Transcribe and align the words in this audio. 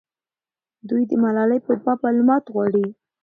دوی 0.89 1.03
د 1.09 1.11
ملالۍ 1.23 1.59
په 1.65 1.73
باب 1.83 1.99
معلومات 2.05 2.43
غواړي. 2.53 2.85